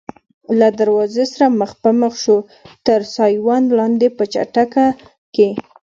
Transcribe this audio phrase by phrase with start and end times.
[0.59, 2.47] له دروازې سره مخ په مخ شوو،
[2.87, 4.71] تر سایوان لاندې په چټک
[5.35, 5.49] کې.